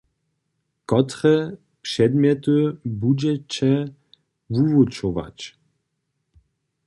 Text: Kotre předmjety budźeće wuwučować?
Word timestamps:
Kotre 0.89 1.35
předmjety 1.83 2.57
budźeće 2.99 3.73
wuwučować? 4.53 5.37